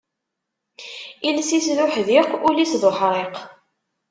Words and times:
Iles-is 1.27 1.67
d 1.75 1.77
uḥdiq, 1.85 2.29
ul-is 2.47 2.73
d 2.81 2.83
uḥriq. 2.89 3.35